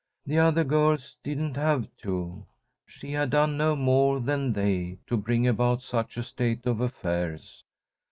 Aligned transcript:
The 0.25 0.39
other 0.39 0.63
girls 0.63 1.15
didn't 1.23 1.55
have 1.57 1.87
to. 1.97 2.47
She 2.87 3.11
had 3.11 3.29
done 3.29 3.55
no 3.55 3.75
more 3.75 4.19
than 4.19 4.51
they 4.53 4.97
to 5.05 5.15
bring 5.15 5.47
about 5.47 5.83
such 5.83 6.17
a 6.17 6.23
state 6.23 6.65
of 6.65 6.81
affairs. 6.81 7.63